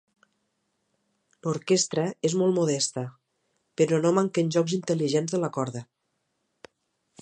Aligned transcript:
L'orquestra 1.47 2.07
és 2.31 2.37
molt 2.41 2.57
modesta, 2.57 3.05
però 3.83 4.03
no 4.07 4.15
manquen 4.19 4.53
jocs 4.57 4.77
intel·ligents 4.83 5.37
de 5.37 5.45
la 5.47 5.55
corda. 5.61 5.87